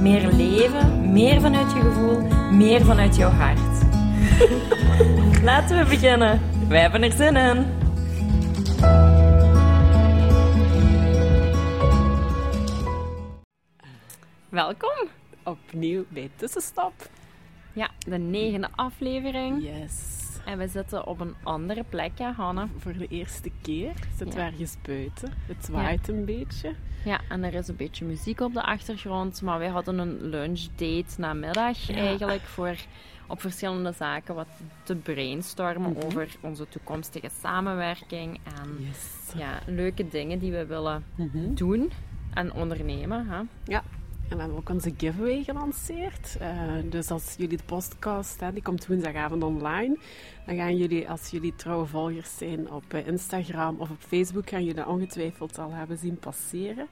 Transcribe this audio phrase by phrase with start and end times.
[0.00, 2.20] Meer leven, meer vanuit je gevoel,
[2.52, 3.84] meer vanuit jouw hart.
[5.48, 6.40] Laten we beginnen.
[6.68, 7.66] Wij hebben er zin in.
[14.48, 15.08] Welkom.
[15.44, 16.92] Opnieuw bij Tussenstop.
[17.72, 19.62] Ja, de negende aflevering.
[19.62, 20.27] Yes.
[20.48, 22.66] En we zitten op een andere plek, ja, Hanne.
[22.78, 25.32] Voor de eerste keer zitten we ergens buiten.
[25.46, 26.74] Het zwaait een beetje.
[27.04, 29.42] Ja, en er is een beetje muziek op de achtergrond.
[29.42, 31.94] Maar wij hadden een lunchdate namiddag Ja.
[31.94, 32.76] eigenlijk voor
[33.26, 34.48] op verschillende zaken wat
[34.82, 36.06] te brainstormen Mhm.
[36.06, 38.40] over onze toekomstige samenwerking.
[38.44, 39.32] En Yes.
[39.36, 41.54] ja, leuke dingen die we willen Mhm.
[41.54, 41.90] doen
[42.34, 43.26] en ondernemen.
[43.28, 43.40] Hè?
[43.64, 43.82] Ja,
[44.28, 46.36] en we hebben ook onze giveaway gelanceerd.
[46.40, 49.98] Eh, dus als jullie de podcast, die komt woensdagavond online,
[50.46, 54.60] dan gaan jullie, als jullie trouwe volgers zijn op eh, Instagram of op Facebook, gaan
[54.60, 56.86] jullie dat ongetwijfeld al hebben zien passeren.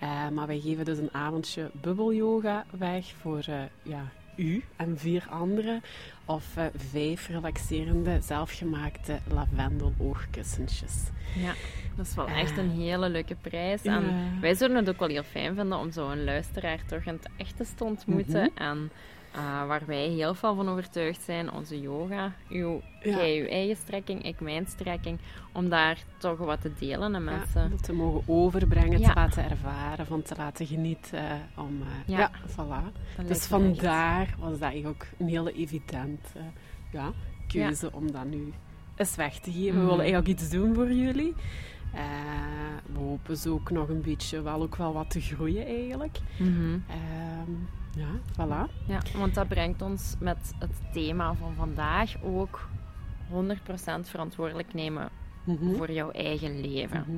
[0.00, 3.44] Eh, maar wij geven dus een avondje bubbelyoga weg voor
[3.82, 5.82] ja, u en vier anderen.
[6.24, 10.94] Of eh, vijf relaxerende, zelfgemaakte lavendel-oogkussentjes.
[11.36, 11.52] Ja,
[11.96, 12.40] dat is wel Eh.
[12.40, 13.82] echt een hele leuke prijs.
[13.82, 14.04] En
[14.40, 17.64] wij zouden het ook wel heel fijn vinden om zo'n luisteraar toch in het echte
[17.74, 18.50] te ontmoeten.
[18.54, 18.62] Mhm.
[18.62, 18.90] En
[19.34, 22.32] eh, waar wij heel veel van overtuigd zijn, onze yoga.
[22.48, 23.16] Uw, Ja.
[23.16, 25.18] Jij uw eigen strekking, ik mijn strekking.
[25.52, 27.70] Om daar toch wat te delen aan Ja, mensen.
[27.70, 29.08] dat te mogen overbrengen, Ja.
[29.08, 31.40] te laten ervaren, van te laten genieten.
[31.56, 32.18] om, eh, Ja.
[32.18, 32.30] ja.
[32.48, 32.92] voilà.
[33.16, 36.38] Dat Dus vandaar was dat eigenlijk ook een hele evidente
[36.92, 37.12] ja,
[37.48, 38.52] keuze om dat nu
[38.96, 39.64] eens weg te geven.
[39.72, 39.84] We Mhm.
[39.84, 41.34] willen eigenlijk iets doen voor jullie.
[41.94, 42.00] Eh,
[42.92, 46.18] we hopen zo ook nog een beetje wel, ook wel wat te groeien eigenlijk.
[46.38, 47.50] Ehm,
[47.96, 48.70] ja, voilà.
[48.86, 52.68] Ja, want dat brengt ons met het thema van vandaag ook
[53.28, 55.08] 100% verantwoordelijk nemen
[55.44, 55.74] Mhm.
[55.76, 57.04] voor jouw eigen leven.
[57.08, 57.16] Mhm.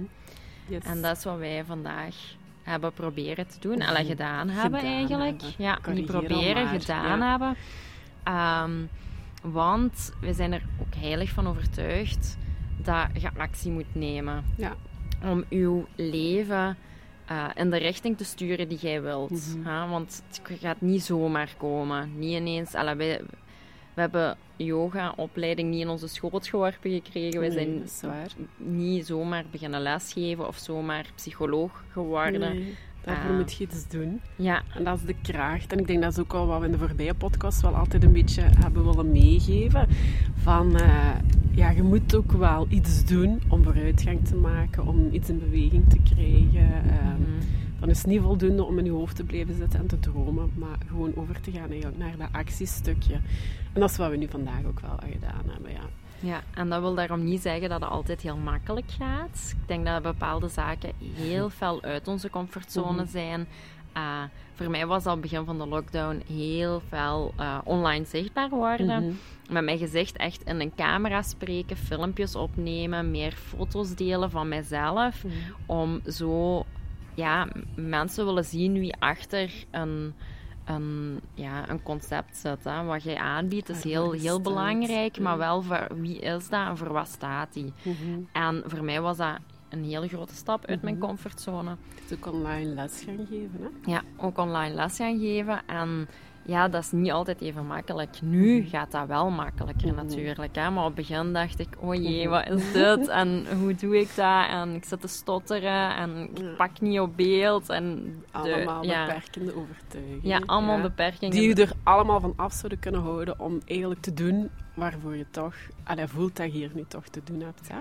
[0.69, 0.85] Yes.
[0.85, 2.15] En dat is wat wij vandaag
[2.63, 3.83] hebben proberen te doen.
[3.83, 5.41] Alle ge- gedaan hebben gedaan eigenlijk.
[5.43, 5.65] hebben.
[5.65, 7.31] Ja, niet proberen, maar, gedaan ja.
[7.31, 7.57] hebben.
[8.23, 8.73] Ehm,
[9.53, 12.37] want we zijn er ook heilig van overtuigd
[12.77, 14.45] dat je actie moet nemen.
[14.57, 14.75] Ja.
[15.25, 16.77] Om uw leven
[17.27, 19.31] eh, in de richting te sturen die jij wilt.
[19.57, 19.69] Mhm.
[19.69, 19.89] hè?
[19.89, 22.11] Want het gaat niet zomaar komen.
[22.19, 22.75] Niet ineens...
[22.75, 23.21] Alla, wij,
[23.95, 27.41] we hebben yoga-opleiding niet in onze schoot geworpen gekregen.
[27.41, 32.41] We Nee, zijn niet zomaar beginnen lesgeven of zomaar psycholoog geworden.
[32.41, 33.37] Nee, daarvoor Ah.
[33.37, 34.21] moet je iets doen.
[34.37, 35.73] Ja, En dat is de kracht.
[35.73, 38.05] En ik denk dat is ook al wat we in de voorbije podcast wel altijd
[38.05, 39.89] een beetje hebben willen meegeven.
[40.43, 41.11] Van, eh,
[41.57, 45.89] ja, je moet ook wel iets doen om vooruitgang te maken, om iets in beweging
[45.89, 46.73] te krijgen.
[46.91, 47.45] Ehm, Mhm.
[47.81, 50.51] Dan is het niet voldoende om in je hoofd te blijven zitten en te dromen,
[50.55, 53.15] maar gewoon over te gaan eigenlijk naar dat actiestukje.
[53.73, 55.81] En dat is wat we nu vandaag ook wel gedaan hebben, ja.
[56.21, 59.55] ja, en dat wil daarom niet zeggen dat het altijd heel makkelijk gaat.
[59.61, 63.11] Ik denk dat bepaalde zaken heel fel uit onze comfortzone Mhm.
[63.11, 63.47] zijn.
[63.97, 64.23] Eh,
[64.55, 68.87] voor mij was al begin van de lockdown heel veel eh, online zichtbaar worden.
[69.05, 69.13] Mhm.
[69.51, 75.25] Met mijn gezicht echt in een camera spreken, filmpjes opnemen, meer foto's delen van mijzelf.
[75.25, 75.35] Mhm.
[75.67, 76.65] om zo
[77.15, 80.15] ja, mensen willen zien wie achter een,
[80.65, 82.65] een, ja, een concept zit.
[82.65, 82.85] Hè.
[82.85, 85.39] Wat jij aanbiedt is heel, heel belangrijk, maar Ja.
[85.39, 87.73] wel voor wie is dat en voor wat staat die.
[87.83, 88.21] Mhm.
[88.33, 91.07] En voor mij was dat een hele grote stap uit mijn Mhm.
[91.07, 91.77] comfortzone.
[92.09, 93.91] Kunt ook online les gaan geven, hè.
[93.93, 95.63] Ja, ook online les gaan geven.
[95.67, 96.09] En
[96.47, 98.23] ja, dat is niet altijd even makkelijk.
[98.23, 98.69] Nu Mhm.
[98.69, 99.97] gaat dat wel makkelijker Mhm.
[99.97, 100.55] natuurlijk.
[100.55, 100.71] Hè?
[100.71, 102.31] Maar op het begin dacht ik, oh jee, Mhm.
[102.31, 103.09] wat is dit?
[103.09, 104.49] En hoe doe ik dat?
[104.49, 107.69] En ik zit te stotteren en ik pak niet op beeld.
[107.69, 107.95] En
[108.33, 110.21] de, Allemaal ja, beperkende overtuigingen.
[110.23, 110.83] ja, allemaal ja.
[110.83, 111.35] beperkingen.
[111.35, 115.27] Die je er allemaal van af zouden kunnen houden om eigenlijk te doen waarvoor je
[115.31, 115.55] toch...
[115.85, 117.69] Allee, voelt dat je hier nu toch te doen hebt.
[117.69, 117.79] Hè?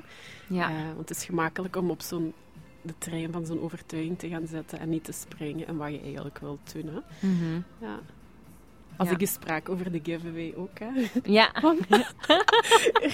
[0.47, 0.69] ja.
[0.69, 2.33] Eh, want het is gemakkelijk om op zo'n
[2.81, 6.01] de trein van zo'n overtuiging te gaan zetten en niet te springen en wat je
[6.01, 6.85] eigenlijk wilt doen.
[6.93, 7.27] Hè?
[7.85, 7.99] Ja.
[8.97, 9.13] Als Ja.
[9.13, 10.79] ik eens sprak over de giveaway ook.
[10.79, 10.87] Hè?
[11.23, 11.49] ja.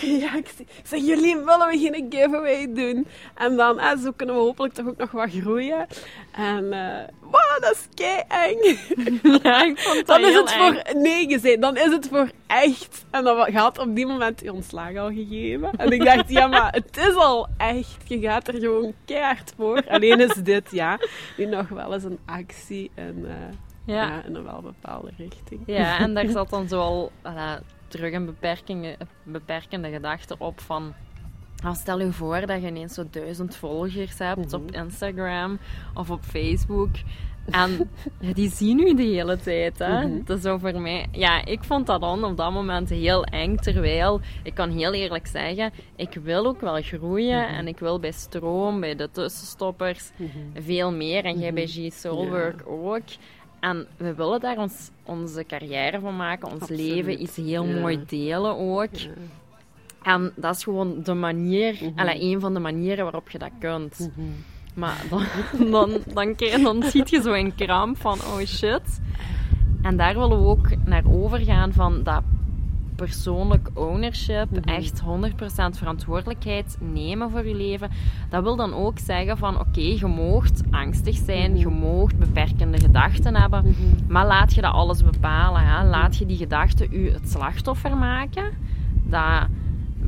[0.01, 0.65] reactie.
[0.77, 3.07] Ik zeg, jullie willen we geen giveaway doen?
[3.35, 5.87] En dan, eh, zo kunnen we hopelijk toch ook nog wat groeien.
[6.31, 8.77] En, eh wow, dat is kei eng.
[9.43, 10.57] ja, ik vond dat Dan is het eng.
[10.57, 13.05] voor nee gezegd, dan is het voor echt.
[13.11, 15.71] En dan had op die moment je ontslag al gegeven.
[15.77, 17.97] En ik dacht, ja, maar het is al echt.
[18.07, 19.83] Je gaat er gewoon keihard voor.
[19.89, 20.99] Alleen is dit, ja,
[21.37, 22.91] nu nog wel eens een actie.
[22.95, 23.33] En eh,
[23.85, 24.23] Ja.
[24.23, 25.61] in een wel bepaalde richting.
[25.65, 27.11] Ja, en daar zat dan zoal
[27.91, 30.93] terug een beperkende, beperkende gedachte op van...
[31.63, 34.83] Nou, stel je voor dat je ineens zo duizend volgers hebt op mhm.
[34.83, 35.59] Instagram
[35.93, 36.89] of op Facebook.
[37.49, 37.89] En
[38.19, 39.79] ja, die zien u de hele tijd.
[39.79, 40.05] Hè?
[40.05, 41.07] Mm Dat is zo voor mij...
[41.11, 43.55] Ja, ik vond dat dan op dat moment heel eng.
[43.55, 47.41] Terwijl, ik kan heel eerlijk zeggen, ik wil ook wel groeien.
[47.41, 47.53] Mhm.
[47.53, 50.29] En ik wil bij Stroom, bij de tussenstoppers, mhm.
[50.53, 51.25] veel meer.
[51.25, 53.01] En jij bij G-Soulwork ook.
[53.61, 56.51] En we willen daar ons, onze carrière van maken.
[56.51, 58.89] Ons leven is heel mooi delen ook.
[60.03, 64.09] En dat is gewoon de manier, mm een van de manieren waarop je dat kunt.
[64.73, 65.23] Maar dan,
[65.71, 65.71] dan,
[66.13, 69.01] dan, dan, dan ziet je zo een kramp van, oh shit.
[69.81, 72.23] En daar willen we ook naar overgaan van dat
[73.05, 75.03] persoonlijk ownership, mm echt 100%
[75.77, 77.89] verantwoordelijkheid nemen voor je leven.
[78.29, 83.35] Dat wil dan ook zeggen van oké, je moogt angstig zijn, je moogt beperkende gedachten
[83.35, 84.11] hebben, mhm.
[84.13, 85.61] maar laat je dat alles bepalen.
[85.61, 85.83] Hè?
[85.83, 88.51] Laat je die gedachten u het slachtoffer maken.
[89.03, 89.47] Dat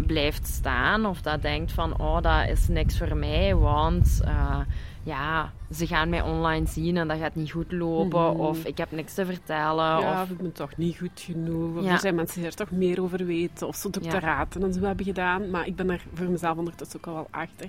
[0.08, 4.58] blijft staan of dat denkt van, oh, dat is niks voor mij, want uh,
[5.04, 8.32] ja, ze gaan mij online zien en dat gaat niet goed lopen.
[8.32, 8.40] Mhm.
[8.40, 10.00] Of ik heb niks te vertellen.
[10.00, 11.78] Ja, of ik ben toch niet goed genoeg.
[11.78, 13.68] Of er zijn mensen die er toch meer over weten.
[13.68, 14.68] Of ze doctoraten ja.
[14.68, 15.50] en zo hebben gedaan.
[15.50, 17.68] Maar ik ben er voor mezelf ondertussen ook al wel achter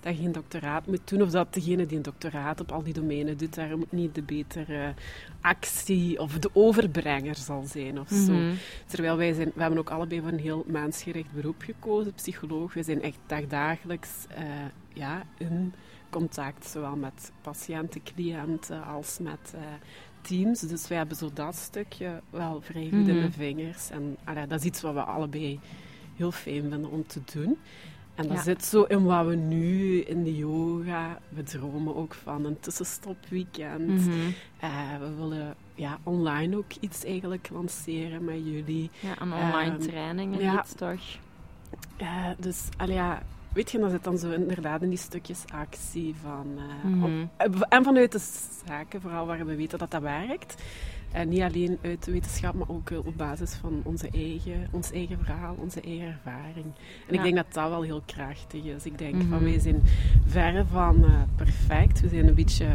[0.00, 1.22] dat je geen doctoraat moet doen.
[1.22, 4.22] Of dat degene die een doctoraat op al die domeinen doet, daar moet niet de
[4.22, 4.94] betere
[5.40, 8.32] actie of de overbrenger zal zijn of zo.
[8.32, 8.54] Mhm.
[8.86, 12.74] Terwijl wij zijn, we hebben ook allebei voor een heel mensgericht beroep gekozen, psycholoog.
[12.74, 14.44] We zijn echt dagdagelijks uh,
[14.96, 15.72] ja, in
[16.10, 19.60] contact, zowel met patiënten, cliënten als met uh,
[20.20, 20.60] teams.
[20.60, 23.30] Dus wij hebben zo dat stukje wel vrij goed in de mhm.
[23.30, 23.90] vingers.
[23.90, 25.60] En allee, dat is iets wat we allebei
[26.16, 27.58] heel fijn vinden om te doen.
[28.14, 31.18] En dat zit zo in wat we nu in de yoga...
[31.28, 34.06] We dromen ook van een tussenstopweekend.
[34.06, 34.34] Mm
[35.00, 38.90] we willen ja, online ook iets eigenlijk lanceren met jullie.
[39.00, 41.00] Ja, een online um, training en ja, iets toch?
[42.00, 43.22] Uh, dus, allee, ja,
[43.56, 46.46] weet je, dan zit dan zo inderdaad in die stukjes actie van...
[46.56, 47.62] Uh, op, mhm.
[47.68, 48.18] en vanuit de
[48.66, 50.62] zaken, vooral waar we weten dat dat werkt.
[51.16, 55.18] En niet alleen uit de wetenschap, maar ook op basis van onze eigen, ons eigen
[55.24, 56.66] verhaal, onze eigen ervaring.
[57.06, 58.84] En ik denk dat dat wel heel krachtig is.
[58.86, 59.44] Ik denk van, mhm.
[59.44, 59.82] wij zijn
[60.26, 62.00] verre van uh, perfect.
[62.00, 62.66] We zijn een beetje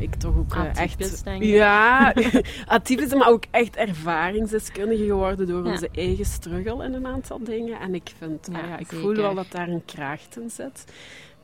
[0.00, 1.24] ik toch ook uh, echt...
[1.38, 2.14] Ja,
[2.66, 7.80] atypisch, maar ook echt ervaringsdeskundige geworden door onze eigen struggle in een aantal dingen.
[7.80, 10.84] En ik vind, ja, ah ik voel wel dat daar een kracht in zit.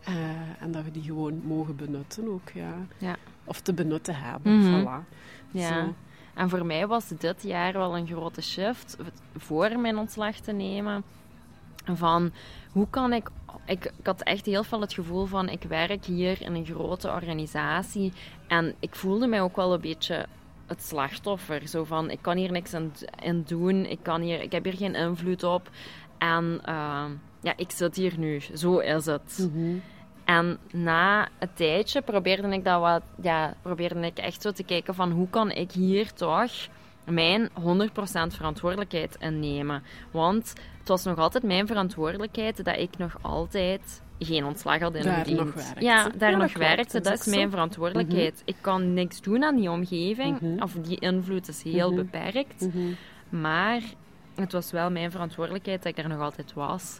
[0.08, 0.14] Uh,
[0.60, 2.74] en dat we die gewoon mogen benutten ook, ja.
[2.98, 3.16] ja.
[3.44, 5.12] Of te benutten hebben, mm voilà.
[5.50, 5.68] Ja.
[5.68, 5.94] Zo.
[6.34, 8.96] En voor mij was dit jaar wel een grote shift
[9.36, 11.04] voor mijn ontslag te nemen.
[11.84, 12.32] Van
[12.72, 13.30] hoe kan ik
[13.66, 17.10] ik, ik, had echt heel veel het gevoel van ik werk hier in een grote
[17.10, 18.12] organisatie
[18.46, 20.26] en ik voelde mij ook wel een beetje
[20.66, 21.68] het slachtoffer.
[21.68, 22.92] Zo van ik kan hier niks aan,
[23.46, 25.70] doen, ik, kan hier, ik heb hier geen invloed op
[26.18, 27.04] en uh,
[27.40, 28.40] ja, ik zit hier nu.
[28.54, 29.48] Zo is het.
[29.52, 29.76] Mhm.
[30.24, 34.94] En na een tijdje probeerde ik dat wat, ja, probeerde ik echt zo te kijken
[34.94, 36.52] van hoe kan ik hier toch
[37.04, 37.52] mijn 100%
[38.28, 39.82] verantwoordelijkheid innemen.
[40.10, 45.02] Want het was nog altijd mijn verantwoordelijkheid dat ik nog altijd geen ontslag had in
[45.02, 45.44] daar dienst.
[45.44, 45.84] Nog werkte.
[45.84, 47.00] Ja, daar nog werkte.
[47.00, 48.34] Dat is mijn verantwoordelijkheid.
[48.34, 48.42] Mhm.
[48.44, 50.62] Ik kan niks doen aan die omgeving, mhm.
[50.62, 51.96] of die invloed is heel mhm.
[51.96, 52.68] beperkt.
[53.28, 53.82] Maar
[54.34, 56.98] het was wel mijn verantwoordelijkheid dat ik er nog altijd was.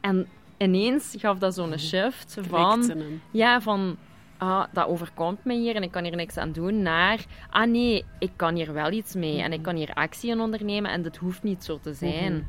[0.00, 0.28] En
[0.62, 2.92] ineens gaf dat zo'n shift van...
[3.30, 3.96] Ja, van
[4.38, 8.04] ah, dat overkomt me hier en ik kan hier niks aan doen, naar, ah nee,
[8.18, 11.16] ik kan hier wel iets mee en ik kan hier actie in ondernemen en dat
[11.16, 12.48] hoeft niet zo te zijn.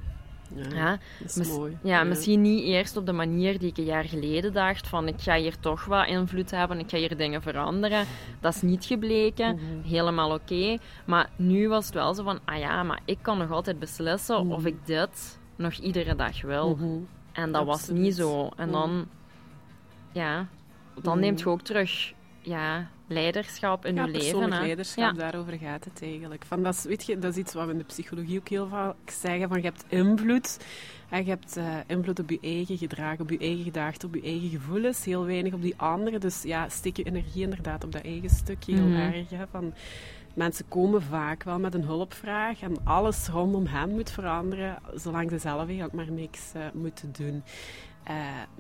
[0.73, 1.77] Ja, dat is mooi.
[1.83, 5.21] Ja, misschien niet eerst op de manier die ik een jaar geleden dacht, van ik
[5.21, 8.05] ga hier toch wat invloed hebben, ik ga hier dingen veranderen.
[8.39, 9.87] Dat is niet gebleken, mhm.
[9.87, 10.77] helemaal oké.
[11.05, 14.37] Maar nu was het wel zo van, ah ja, maar ik kan nog altijd beslissen
[14.37, 14.67] of mhm.
[14.67, 16.75] ik dit nog iedere dag wil.
[16.75, 16.99] Mhm.
[17.31, 18.49] En dat was niet zo.
[18.55, 19.07] En dan,
[20.11, 20.47] ja,
[21.01, 24.29] dan neemt je ook terug ja, leiderschap in ja, je leven.
[24.29, 26.45] Persoonlijk leiderschap, daarover gaat het eigenlijk.
[26.45, 28.67] Van, dat, is, weet je, dat is iets wat we in de psychologie ook heel
[28.67, 30.57] vaak zeggen, van je hebt invloed.
[31.11, 34.21] En je hebt uh, invloed op je eigen gedrag, op je eigen gedachten, op je
[34.21, 35.05] eigen gevoelens.
[35.05, 36.17] Heel weinig op die andere.
[36.17, 38.99] Dus ja, steek je energie inderdaad op dat eigen stukje heel mhm.
[38.99, 39.29] erg.
[39.29, 39.73] Hè, van,
[40.33, 45.37] mensen komen vaak wel met een hulpvraag en alles rondom hen moet veranderen, zolang ze
[45.37, 47.43] zelf eigenlijk maar niks uh, moeten doen.
[48.09, 48.15] Uh,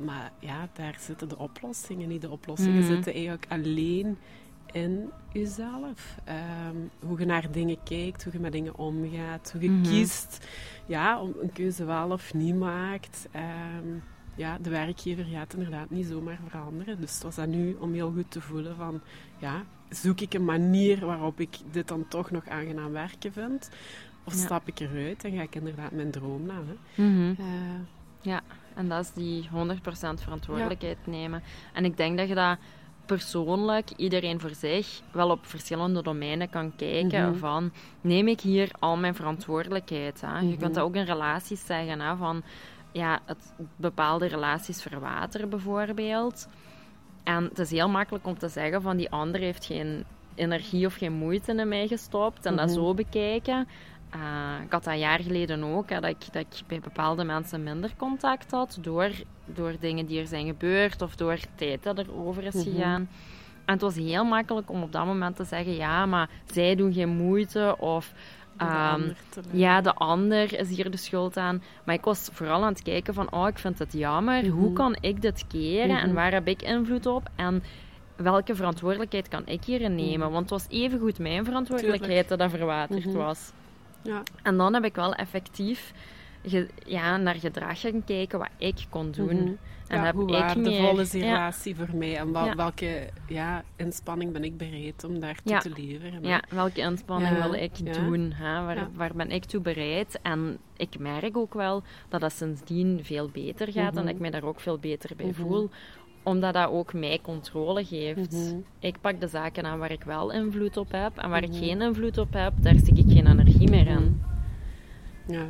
[0.05, 2.21] maar ja, daar zitten de oplossingen niet.
[2.21, 4.17] De oplossingen mm zitten eigenlijk alleen
[4.71, 6.17] in jezelf.
[6.69, 9.83] Um, hoe je naar dingen kijkt, hoe je met dingen omgaat, hoe je mhm.
[9.83, 10.47] kiest
[10.85, 13.27] ja, om een keuze wel of niet maakt.
[13.35, 14.03] Um,
[14.35, 17.01] ja, de werkgever gaat inderdaad niet zomaar veranderen.
[17.01, 19.01] Dus het was dat nu om heel goed te voelen van,
[19.37, 23.69] ja, zoek ik een manier waarop ik dit dan toch nog aangenaam werken vind?
[24.23, 24.39] Of Ja.
[24.39, 26.53] stap ik eruit en ga ik inderdaad mijn droom na?
[26.53, 27.03] Hè?
[27.03, 27.33] Mhm.
[27.39, 27.45] Eh,
[28.23, 28.41] Ja,
[28.75, 31.43] en dat is die 100% verantwoordelijkheid nemen.
[31.73, 32.57] En ik denk dat je dat
[33.15, 37.37] persoonlijk, iedereen voor zich, wel op verschillende domeinen kan kijken Mhm.
[37.37, 40.21] van, neem ik hier al mijn verantwoordelijkheid?
[40.21, 40.39] Hè?
[40.39, 40.57] Je Mhm.
[40.57, 42.43] kunt dat ook in relaties zeggen, hè, van,
[42.91, 46.47] ja, het, bepaalde relaties verwateren bijvoorbeeld.
[47.23, 50.03] En het is heel makkelijk om te zeggen van, die ander heeft geen
[50.35, 52.75] energie of geen moeite in mij gestopt en dat Mhm.
[52.75, 53.67] zo bekijken.
[54.11, 54.19] Eh,
[54.65, 57.63] ik had dat een jaar geleden ook, hè, dat, ik, dat ik bij bepaalde mensen
[57.63, 59.09] minder contact had door,
[59.45, 62.63] door dingen die er zijn gebeurd of door tijd dat er over is Mhm.
[62.63, 63.09] gegaan.
[63.65, 66.93] En het was heel makkelijk om op dat moment te zeggen, ja, maar zij doen
[66.93, 68.13] geen moeite of...
[68.57, 69.01] de ehm,
[69.51, 71.63] ja, de ander is hier de schuld aan.
[71.83, 74.47] Maar ik was vooral aan het kijken van, oh, ik vind het jammer.
[74.47, 74.73] Hoe Mhm.
[74.73, 76.15] kan ik dit keren en Mhm.
[76.15, 77.29] waar heb ik invloed op?
[77.35, 77.63] En
[78.15, 80.31] welke verantwoordelijkheid kan ik hierin nemen?
[80.31, 83.51] Want het was evengoed mijn verantwoordelijkheid dat dat verwaterd was.
[84.03, 84.23] Ja.
[84.43, 85.93] En dan heb ik wel effectief
[86.45, 89.35] ge- ja, naar gedrag gaan kijken wat ik kon doen.
[89.43, 89.51] Mhm.
[89.87, 91.31] En Ja, heb hoe ik waardevol meer- is die ja.
[91.31, 92.55] relatie voor mij en wel- Ja.
[92.55, 95.59] welke ja, inspanning ben ik bereid om daartoe Ja.
[95.59, 96.23] te leveren?
[96.23, 96.29] hè?
[96.29, 97.91] Ja, welke inspanning Ja, wil ik ja.
[97.93, 98.31] doen?
[98.35, 98.65] Hè?
[98.65, 98.89] Waar, Ja.
[98.93, 100.19] waar ben ik toe bereid?
[100.21, 104.11] En ik merk ook wel dat dat sindsdien veel beter gaat en Mhm.
[104.13, 105.35] ik mij daar ook veel beter bij Mhm.
[105.41, 105.69] voel.
[106.23, 108.31] Omdat dat ook mij controle geeft.
[108.31, 108.55] Mhm.
[108.79, 111.17] Ik pak de zaken aan waar ik wel invloed op heb.
[111.17, 111.51] En waar Mhm.
[111.51, 114.21] ik geen invloed op heb, daar stik ik geen energie meer in.
[115.27, 115.45] Ja,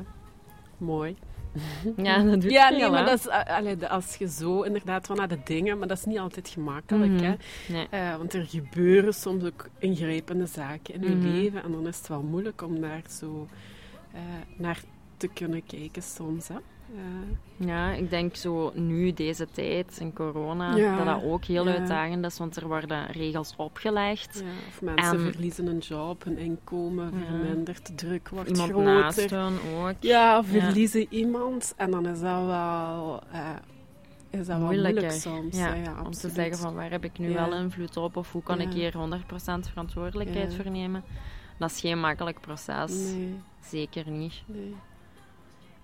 [0.77, 1.15] mooi.
[1.97, 5.15] Ja, dat doet ja, nee, maar dat is, eh, allee, als je zo inderdaad van
[5.15, 7.23] naar de dingen, maar dat is niet altijd gemakkelijk, Mhm.
[7.23, 7.33] hè.
[7.73, 7.87] Nee.
[7.89, 11.27] Eh, want er gebeuren soms ook ingrijpende zaken in je Mhm.
[11.27, 13.47] leven en dan is het wel moeilijk om daar zo
[14.13, 14.19] eh,
[14.57, 14.79] naar
[15.17, 16.55] te kunnen kijken soms, hè.
[17.57, 21.73] Ja, ik denk zo nu, deze tijd, in corona, Ja, dat dat ook heel ja.
[21.77, 24.39] uitdagend is, want er worden regels opgelegd.
[24.45, 28.93] ja, of mensen En- verliezen een job, hun inkomen vermindert, de druk wordt Iemand groter.
[28.93, 29.93] naast hun ook.
[29.99, 33.49] Ja, of verliezen iemand en dan is dat wel, eh,
[34.29, 35.57] is dat wel moeilijk soms.
[35.57, 38.61] Ja, om te zeggen van waar heb ik nu wel invloed op of hoe kan
[38.61, 41.03] ik hier 100% verantwoordelijkheid voor nemen.
[41.57, 42.91] Dat is geen makkelijk proces.
[43.13, 44.43] Nee, Zeker niet.
[44.45, 44.75] nee.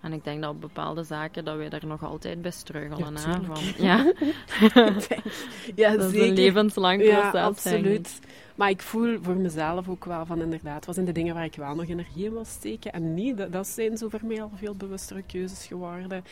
[0.08, 3.14] En ik denk dat op bepaalde zaken dat wij daar nog altijd bij struggelen.
[3.14, 4.14] Ja, hè, van, ja,
[5.76, 7.32] ja, dat is een levenslang proces.
[7.34, 8.20] Ja, absoluut.
[8.56, 11.56] Maar ik voel voor mezelf ook wel van inderdaad, wat zijn de dingen waar ik
[11.56, 13.38] wel nog energie in wil steken en niet.
[13.38, 16.24] Dat, dat zijn zo voor mij al veel bewustere keuzes geworden.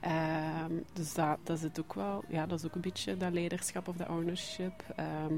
[0.00, 3.32] Ehm, dus dat, dat is het ook wel, ja, dat is ook een beetje dat
[3.32, 4.84] leiderschap of de ownership.
[4.96, 5.34] Ehm,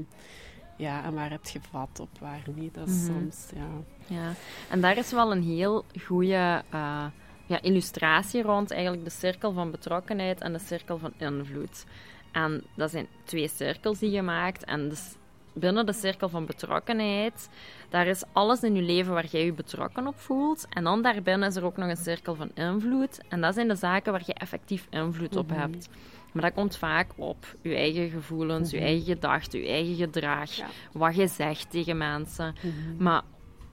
[0.75, 2.73] ja, en waar heb je vat op, waar niet.
[2.73, 3.05] Dat is Mhm.
[3.05, 3.67] soms, ja.
[4.15, 4.31] Ja,
[4.69, 7.05] en daar is wel een heel goede eh,
[7.47, 11.85] ja, illustratie rond eigenlijk de cirkel van betrokkenheid en de cirkel van invloed.
[12.31, 14.63] En dat zijn twee cirkels die je maakt.
[14.63, 15.15] En dus
[15.53, 17.49] binnen de cirkel van betrokkenheid,
[17.89, 20.65] daar is alles in je leven waar jij je betrokken op voelt.
[20.69, 23.19] En dan daarbinnen is er ook nog een cirkel van invloed.
[23.29, 25.59] En dat zijn de zaken waar je effectief invloed op Mhm.
[25.59, 25.89] hebt.
[26.31, 28.85] Maar dat komt vaak op je eigen gevoelens, je Mhm.
[28.85, 30.65] eigen gedachten, je eigen gedrag, Ja.
[30.91, 32.55] wat je zegt tegen mensen.
[32.97, 33.21] Maar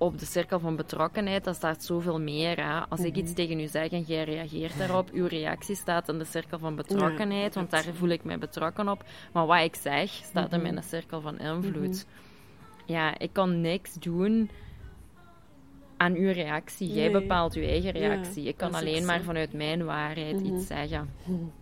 [0.05, 2.57] op de cirkel van betrokkenheid, daar staat zoveel meer.
[2.65, 2.81] Hè?
[2.89, 3.19] Als ik Mhm.
[3.21, 6.75] iets tegen u zeg en jij reageert daarop, uw reactie staat in de cirkel van
[6.77, 9.05] betrokkenheid, want daar voel ik mij betrokken op.
[9.33, 10.73] Maar wat ik zeg, staat in Mhm.
[10.73, 12.07] mijn cirkel van invloed.
[12.87, 14.51] Ja, ik kan niks doen
[15.97, 16.89] aan uw reactie.
[16.93, 17.21] Jij Nee.
[17.21, 18.43] bepaalt uw eigen reactie.
[18.43, 20.55] Ja, ik kan dat alleen maar vanuit mijn waarheid Mhm.
[20.55, 21.09] iets zeggen.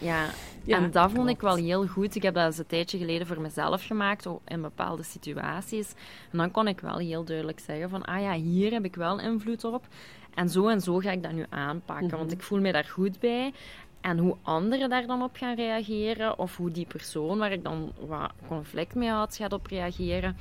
[0.00, 0.26] Ja,
[0.64, 2.14] Ja, en dat vond ik wel heel goed.
[2.14, 5.92] Ik heb dat eens een tijdje geleden voor mezelf gemaakt, in bepaalde situaties.
[6.32, 9.20] En dan kon ik wel heel duidelijk zeggen van, ah ja, hier heb ik wel
[9.20, 9.86] invloed op.
[10.34, 12.16] En zo en zo ga ik dat nu aanpakken, Mhm.
[12.16, 13.52] want ik voel me daar goed bij.
[14.00, 17.92] En hoe anderen daar dan op gaan reageren, of hoe die persoon waar ik dan
[18.06, 20.36] wat conflict mee had, gaat op reageren.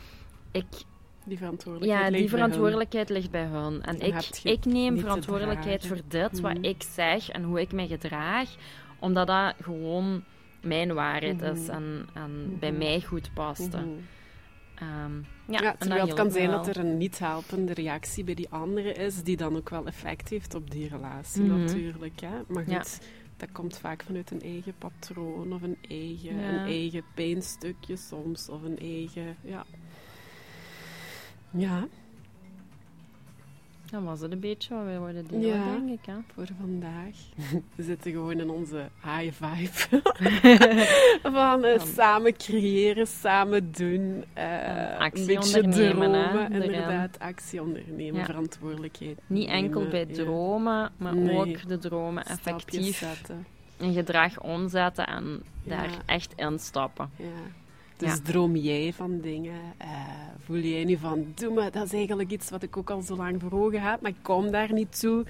[0.52, 0.66] Ik,
[1.24, 2.48] Die verantwoordelijkheid ja, ligt die bij hun.
[2.50, 3.84] verantwoordelijkheid ligt bij hun.
[3.84, 6.64] En ik, ik neem verantwoordelijkheid voor dit, wat Mhm.
[6.64, 8.50] ik zeg en hoe ik mij gedraag,
[9.00, 10.24] omdat dat gewoon
[10.62, 11.72] mijn waarheid is Mhm.
[11.72, 12.80] en, en bij Mhm.
[12.80, 13.72] mij goed past.
[13.72, 13.88] Mhm.
[14.76, 16.58] Ehm, Ja, ja, terwijl het kan zijn wel.
[16.58, 20.30] dat er een niet helpende reactie bij die andere is, die dan ook wel effect
[20.30, 22.20] heeft op die relatie natuurlijk.
[22.22, 22.30] Hè?
[22.48, 22.84] Maar goed, Ja.
[23.38, 26.50] dat komt vaak vanuit een eigen patroon of een eigen, Ja.
[26.50, 29.36] een eigen pijnstukje soms, of een eigen...
[29.42, 29.66] Ja.
[31.52, 31.88] Ja,
[33.92, 35.64] Dat was het een beetje wat wij wilden delen, Ja.
[35.72, 36.06] denk ik.
[36.06, 36.14] Hè?
[36.34, 37.16] voor vandaag.
[37.76, 40.02] We zitten gewoon in onze high vibe.
[41.36, 41.86] Van eh, Ja.
[41.86, 44.24] samen creëren, samen doen.
[44.34, 46.64] eh, actie een beetje ondernemen, hè, dromen, erin.
[46.74, 47.20] inderdaad.
[47.20, 48.26] Actie ondernemen, Ja.
[48.26, 50.14] verantwoordelijkheid Niet enkel bij ja.
[50.14, 51.38] dromen, maar Nee.
[51.38, 53.46] ook de dromen effectief zetten.
[53.78, 55.98] in gedrag omzetten en daar Ja.
[56.06, 57.10] echt instappen.
[57.16, 57.26] Ja.
[58.00, 58.20] Dus Ja.
[58.24, 59.60] droom jij van dingen?
[59.78, 59.88] Eh,
[60.40, 63.16] voel jij nu van, doe me, dat is eigenlijk iets wat ik ook al zo
[63.16, 65.26] lang voor ogen heb, maar ik kom daar niet toe.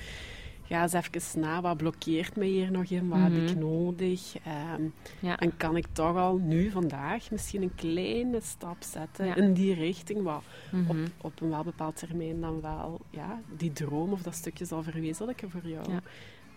[0.63, 3.07] Ga eens even na, wat blokkeert me hier nog in?
[3.07, 4.35] Wat heb ik nodig?
[4.45, 4.81] Ehm,
[5.19, 5.37] Ja.
[5.37, 9.35] En kan ik toch al nu, vandaag, misschien een kleine stap zetten Ja.
[9.35, 10.41] in die richting, wat
[10.87, 11.05] op, Mhm.
[11.21, 15.49] op een wel bepaald termijn dan wel ja, die droom of dat stukje zal verwezenlijken
[15.49, 15.87] voor jou.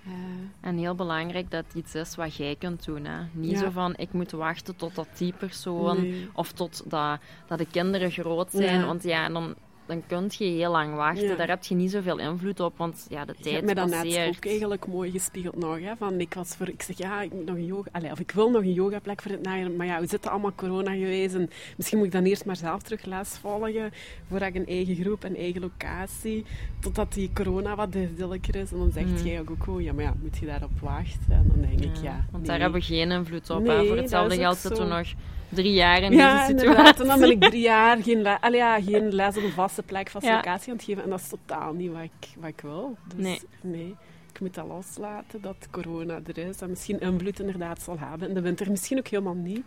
[0.04, 0.12] Ja.
[0.60, 3.04] En heel belangrijk dat het iets is wat jij kunt doen.
[3.04, 3.20] Hè.
[3.32, 3.58] Niet Ja.
[3.58, 6.00] zo van, ik moet wachten totdat die persoon...
[6.00, 6.28] Nee.
[6.32, 8.86] Of tot dat, dat de kinderen groot zijn.
[8.86, 9.54] Want ja, dan,
[9.86, 11.26] dan kun je heel lang wachten.
[11.28, 11.34] Ja.
[11.34, 13.88] Daar heb je niet zoveel invloed op, want ja, de Je tijd hebt me dat
[13.88, 14.36] net passeert.
[14.36, 15.80] ook eigenlijk mooi gespiegeld nog.
[15.80, 18.20] Hè, van ik, was voor, ik zeg, ja, ik, moet nog een yoga, allee, of
[18.20, 19.70] ik wil nog een yogaplek voor het najaar.
[19.70, 21.34] Maar ja, we zitten allemaal corona geweest.
[21.34, 23.90] En misschien moet ik dan eerst maar zelf terug les volgen.
[24.28, 26.44] Voordat ik een eigen groep, een eigen locatie.
[26.80, 28.70] Totdat die corona wat duidelijker is.
[28.72, 29.26] En dan zegt Mhm.
[29.26, 31.18] jij ook, ook, oh, ja, maar ja, moet je daarop wachten?
[31.28, 32.24] En dan denk ik, ja.
[32.30, 32.42] Want nee.
[32.46, 33.62] daar hebben we geen invloed op.
[33.62, 35.06] Nee, Voor hetzelfde geld zitten we nog
[35.54, 37.02] drie jaar in Ja, deze situatie.
[37.02, 39.82] En dan ben ik drie jaar geen, le- allee, ja, geen les op een vaste
[39.82, 40.34] plek, vaste Ja.
[40.36, 41.02] locatie aan het geven.
[41.02, 42.96] En dat is totaal niet wat ik, wat ik wil.
[43.16, 43.40] Dus Nee.
[43.60, 43.94] nee.
[44.32, 46.60] Ik moet dat loslaten, dat corona er is.
[46.60, 48.28] En misschien invloed inderdaad zal hebben.
[48.28, 49.62] In de winter misschien ook helemaal niet.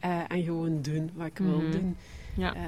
[0.00, 1.70] Eh, en gewoon doen wat ik wil Mhm.
[1.70, 1.96] doen.
[2.36, 2.62] Ja, Eh,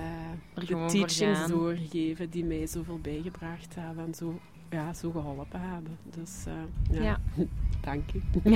[0.54, 4.04] de teachings doorgeven die mij zoveel bijgebracht hebben.
[4.06, 4.38] En zo,
[4.70, 5.98] ja, zo geholpen hebben.
[6.16, 7.18] Dus eh, ja, Ja.
[7.88, 8.20] dank u.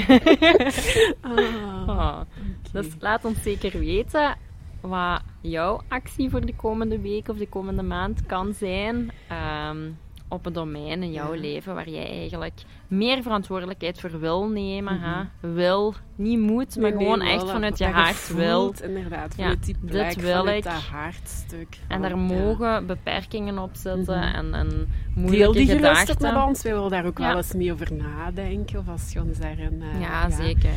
[1.20, 2.20] ah, Oh.
[2.20, 2.26] oké.
[2.72, 4.36] Dus laat ons zeker weten
[4.80, 9.90] wat jouw actie voor de komende week of de komende maand kan zijn ehm,
[10.32, 11.40] op een domein in jouw Ja.
[11.40, 14.94] leven waar jij eigenlijk meer verantwoordelijkheid voor wil nemen.
[14.94, 15.04] Mhm.
[15.40, 15.52] hè?
[15.54, 18.38] Wil, niet moet, maar Nee, nee, gewoon echt vanuit je hart voelt,
[18.80, 18.88] wil.
[18.88, 20.64] Inderdaad, Ja, die dit plek, wil vanuit ik.
[20.64, 21.78] dat hartstuk.
[21.88, 22.16] En daar ja.
[22.16, 24.34] mogen beperkingen op zitten Mhm.
[24.34, 26.34] en, en Deel moeilijke die gerust gedachten.
[26.34, 26.62] met ons.
[26.62, 28.78] Wij willen daar ook wel eens mee over nadenken.
[28.78, 30.70] Of als je ons eh, Ja, zeker.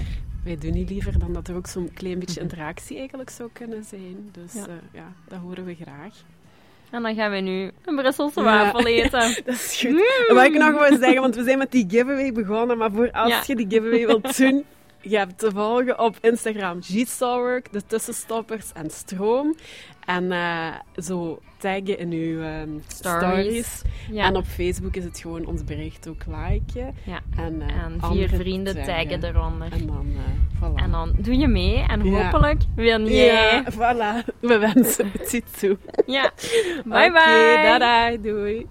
[0.43, 3.83] Wij doen niet liever dan dat er ook zo'n klein beetje interactie eigenlijk zou kunnen
[3.83, 4.29] zijn.
[4.31, 4.65] Dus Ja.
[4.93, 6.13] ja dat horen we graag.
[6.95, 9.19] En dan gaan we nu een Brusselse wafel eten.
[9.45, 10.25] Dat is goed.
[10.27, 13.11] En wat ik nog wil zeggen, want we zijn met die giveaway begonnen, maar voor
[13.11, 13.43] als Ja.
[13.45, 14.63] je die giveaway wilt doen,
[15.07, 19.55] je hebt te volgen op Instagram G-Starwork, de tussenstoppers en stroom.
[20.05, 23.21] En eh, zo taggen in uw ehm, Stories.
[23.21, 23.81] stories.
[24.11, 24.23] Ja.
[24.25, 26.95] En op Facebook is het gewoon ons bericht ook liken.
[27.03, 27.19] ja.
[27.37, 29.71] En, eh, En vier vrienden taggen eronder.
[29.71, 30.75] En dan, eh voilà.
[30.83, 32.23] En dan doe je mee en Ja.
[32.23, 33.25] hopelijk win jij.
[33.25, 34.25] Ja, voilà.
[34.39, 35.77] We wensen het je toe.
[36.05, 36.31] Ja.
[36.85, 37.59] Bye Oké, bye.
[37.63, 38.65] dada, doei.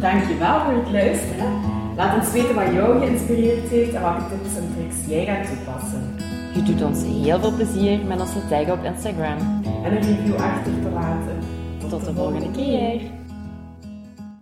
[0.00, 1.79] Dankjewel voor het luisteren.
[1.96, 6.14] Laat ons weten wat jou geïnspireerd heeft en welke tips en tricks jij gaat toepassen.
[6.54, 9.38] Je doet ons heel veel plezier met ons te taggen op Instagram.
[9.84, 11.38] En een review achter te laten.
[11.88, 13.00] Tot de volgende keer.